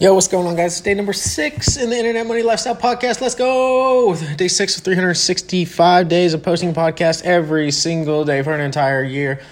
[0.00, 0.72] Yo, what's going on, guys?
[0.72, 3.20] It's Day number six in the Internet Money Lifestyle Podcast.
[3.20, 4.16] Let's go!
[4.38, 9.04] Day six of 365 days of posting a podcast every single day for an entire
[9.04, 9.42] year.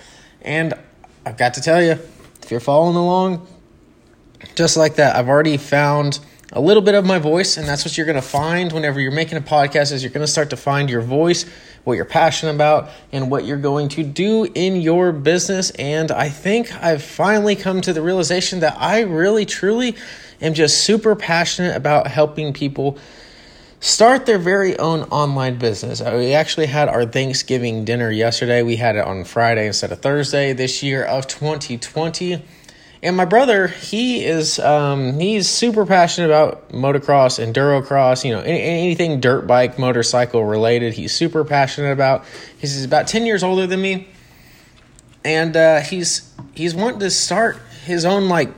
[0.40, 0.72] And
[1.26, 1.98] I've got to tell you,
[2.42, 3.46] if you're following along,
[4.54, 6.18] just like that, I've already found
[6.52, 9.12] a little bit of my voice, and that's what you're going to find whenever you're
[9.12, 11.44] making a podcast is you're going to start to find your voice,
[11.84, 15.70] what you're passionate about, and what you're going to do in your business.
[15.72, 19.94] And I think I've finally come to the realization that I really, truly
[20.40, 22.96] am just super passionate about helping people
[23.80, 26.00] start their very own online business.
[26.00, 28.62] Uh, we actually had our Thanksgiving dinner yesterday.
[28.62, 32.42] We had it on Friday instead of Thursday this year of 2020.
[33.02, 39.20] And my brother, he is um, he's super passionate about motocross, endurocross, you know, anything
[39.20, 40.94] dirt bike, motorcycle related.
[40.94, 42.24] He's super passionate about.
[42.58, 44.08] He's about ten years older than me,
[45.24, 48.50] and uh, he's he's wanting to start his own like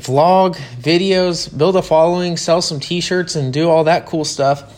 [0.00, 4.76] vlog, videos, build a following, sell some t shirts, and do all that cool stuff.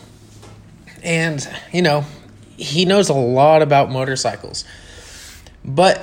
[1.03, 2.05] And, you know,
[2.55, 4.63] he knows a lot about motorcycles.
[5.65, 5.99] But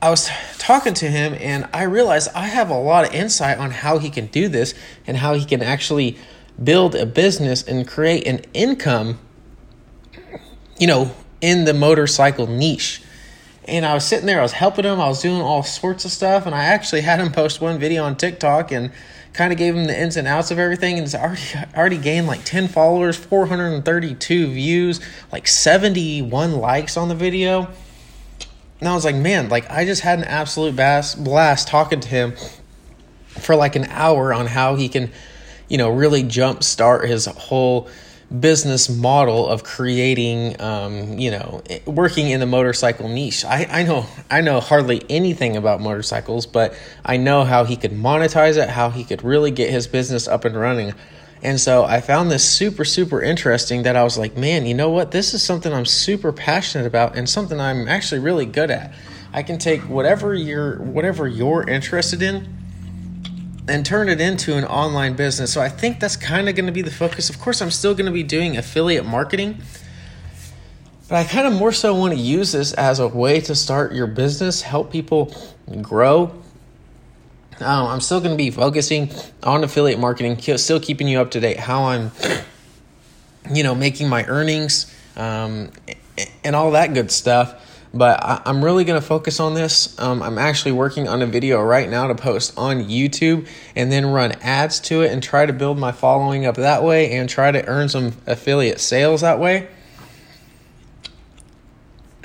[0.00, 3.70] I was talking to him and I realized I have a lot of insight on
[3.70, 4.74] how he can do this
[5.06, 6.16] and how he can actually
[6.62, 9.18] build a business and create an income,
[10.78, 13.02] you know, in the motorcycle niche
[13.68, 16.10] and I was sitting there, I was helping him, I was doing all sorts of
[16.10, 18.90] stuff, and I actually had him post one video on TikTok and
[19.34, 21.42] kind of gave him the ins and outs of everything, and it's already
[21.76, 26.96] already gained like ten followers, four hundred and thirty two views, like seventy one likes
[26.96, 27.68] on the video.
[28.80, 32.34] And I was like, man, like I just had an absolute blast, talking to him
[33.26, 35.10] for like an hour on how he can,
[35.68, 37.88] you know, really jumpstart his whole
[38.40, 43.42] business model of creating um, you know working in the motorcycle niche.
[43.44, 46.74] I, I know i know hardly anything about motorcycles but
[47.06, 50.44] i know how he could monetize it how he could really get his business up
[50.44, 50.92] and running
[51.42, 54.90] and so i found this super super interesting that i was like man you know
[54.90, 58.92] what this is something i'm super passionate about and something i'm actually really good at
[59.32, 62.58] i can take whatever you're whatever you're interested in
[63.68, 65.52] and turn it into an online business.
[65.52, 67.28] So I think that's kind of going to be the focus.
[67.28, 69.60] Of course, I'm still going to be doing affiliate marketing,
[71.08, 73.92] but I kind of more so want to use this as a way to start
[73.92, 75.34] your business, help people
[75.82, 76.42] grow.
[77.60, 79.10] Um, I'm still going to be focusing
[79.42, 82.12] on affiliate marketing, still keeping you up to date how I'm,
[83.52, 85.70] you know, making my earnings um,
[86.44, 87.64] and all that good stuff
[87.94, 89.98] but I, am really going to focus on this.
[89.98, 94.06] Um, I'm actually working on a video right now to post on YouTube and then
[94.06, 97.50] run ads to it and try to build my following up that way and try
[97.50, 99.68] to earn some affiliate sales that way.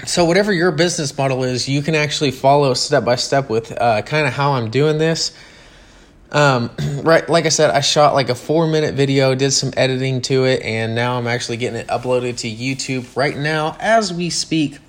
[0.06, 4.02] So, whatever your business model is, you can actually follow step by step with uh,
[4.02, 5.32] kind of how I'm doing this.
[6.30, 6.72] Um,
[7.04, 10.44] right, like I said, I shot like a four minute video, did some editing to
[10.44, 14.80] it, and now I'm actually getting it uploaded to YouTube right now as we speak.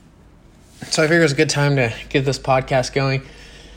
[0.91, 3.23] So I figured it was a good time to get this podcast going.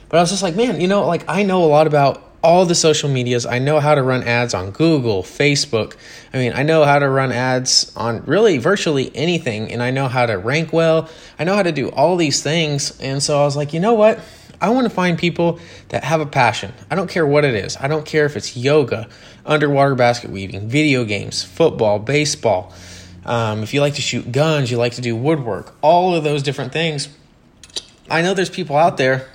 [0.09, 2.65] But I was just like, man, you know, like I know a lot about all
[2.65, 3.45] the social medias.
[3.45, 5.95] I know how to run ads on Google, Facebook.
[6.33, 10.07] I mean, I know how to run ads on really virtually anything, and I know
[10.07, 11.09] how to rank well.
[11.37, 12.99] I know how to do all these things.
[12.99, 14.19] And so I was like, you know what?
[14.59, 15.59] I want to find people
[15.89, 16.73] that have a passion.
[16.89, 17.77] I don't care what it is.
[17.77, 19.07] I don't care if it's yoga,
[19.45, 22.73] underwater basket weaving, video games, football, baseball
[23.27, 26.41] um, if you like to shoot guns, you like to do woodwork, all of those
[26.41, 27.09] different things.
[28.09, 29.27] I know there's people out there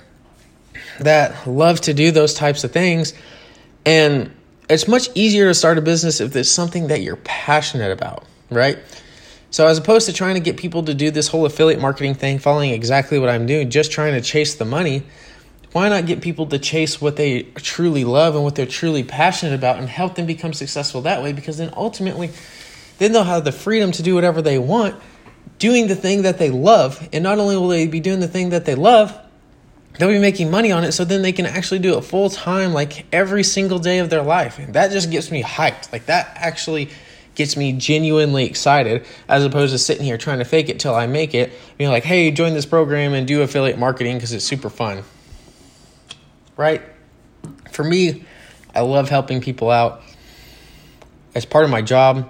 [0.99, 3.13] that love to do those types of things.
[3.85, 4.31] And
[4.69, 8.79] it's much easier to start a business if it's something that you're passionate about, right?
[9.51, 12.39] So, as opposed to trying to get people to do this whole affiliate marketing thing,
[12.39, 15.03] following exactly what I'm doing, just trying to chase the money,
[15.73, 19.53] why not get people to chase what they truly love and what they're truly passionate
[19.53, 21.33] about and help them become successful that way?
[21.33, 22.31] Because then ultimately,
[22.99, 24.95] then they'll have the freedom to do whatever they want,
[25.59, 27.07] doing the thing that they love.
[27.11, 29.17] And not only will they be doing the thing that they love,
[29.97, 32.73] they'll be making money on it so then they can actually do it full time,
[32.73, 34.59] like every single day of their life.
[34.59, 35.91] And that just gets me hyped.
[35.91, 36.89] Like that actually
[37.35, 41.07] gets me genuinely excited as opposed to sitting here trying to fake it till I
[41.07, 41.51] make it.
[41.77, 45.03] Being like, hey, join this program and do affiliate marketing because it's super fun.
[46.55, 46.81] Right?
[47.71, 48.25] For me,
[48.75, 50.01] I love helping people out.
[51.35, 52.29] As part of my job,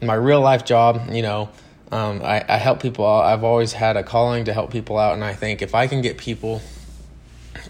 [0.00, 1.50] my real life job, you know,
[1.94, 3.24] um, I, I help people out.
[3.24, 6.02] I've always had a calling to help people out, and I think if I can
[6.02, 6.60] get people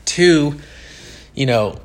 [0.07, 0.59] to,
[1.35, 1.79] you know,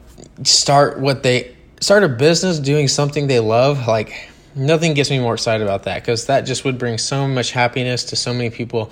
[0.44, 5.34] start what they start a business doing something they love, like nothing gets me more
[5.34, 8.90] excited about that because that just would bring so much happiness to so many people,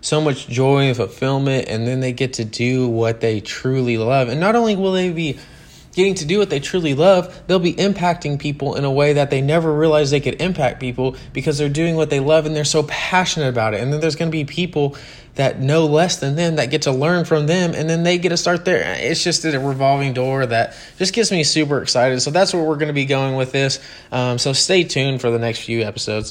[0.00, 4.30] so much joy and fulfillment, and then they get to do what they truly love,
[4.30, 5.38] and not only will they be
[5.98, 9.30] getting to do what they truly love, they'll be impacting people in a way that
[9.30, 12.64] they never realized they could impact people because they're doing what they love and they're
[12.64, 13.80] so passionate about it.
[13.80, 14.96] And then there's going to be people
[15.34, 18.28] that know less than them that get to learn from them and then they get
[18.30, 18.96] to start there.
[18.98, 22.20] It's just a revolving door that just gets me super excited.
[22.20, 23.80] So that's where we're going to be going with this.
[24.10, 26.26] Um, so stay tuned for the next few episodes.